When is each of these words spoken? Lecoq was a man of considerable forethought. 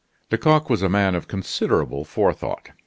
Lecoq 0.31 0.67
was 0.67 0.81
a 0.81 0.89
man 0.89 1.13
of 1.13 1.27
considerable 1.27 2.03
forethought. 2.03 2.71